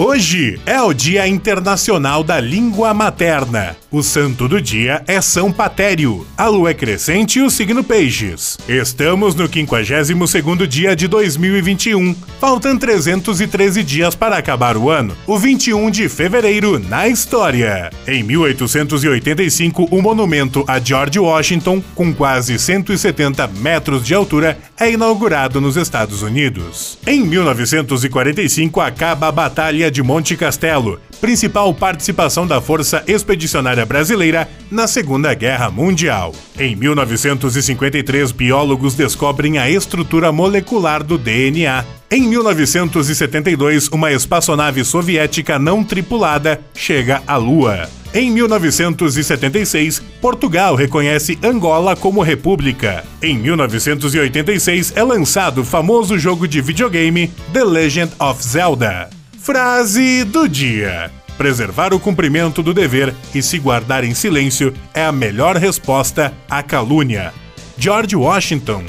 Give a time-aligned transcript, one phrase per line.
[0.00, 3.76] Hoje é o Dia Internacional da Língua Materna.
[3.90, 6.24] O santo do dia é São Patério.
[6.36, 8.56] A lua é crescente e o signo Peixes.
[8.68, 12.14] Estamos no 52º dia de 2021.
[12.38, 15.16] Faltam 313 dias para acabar o ano.
[15.26, 17.90] O 21 de fevereiro na história.
[18.06, 25.60] Em 1885, o monumento a George Washington, com quase 170 metros de altura, é inaugurado
[25.60, 26.98] nos Estados Unidos.
[27.04, 34.86] Em 1945, acaba a Batalha de Monte Castelo, principal participação da Força Expedicionária Brasileira na
[34.86, 36.34] Segunda Guerra Mundial.
[36.58, 41.84] Em 1953, biólogos descobrem a estrutura molecular do DNA.
[42.10, 47.88] Em 1972, uma espaçonave soviética não tripulada chega à Lua.
[48.14, 53.04] Em 1976, Portugal reconhece Angola como república.
[53.22, 59.17] Em 1986 é lançado o famoso jogo de videogame The Legend of Zelda.
[59.48, 65.10] Frase do dia: Preservar o cumprimento do dever e se guardar em silêncio é a
[65.10, 67.32] melhor resposta à calúnia.
[67.78, 68.84] George Washington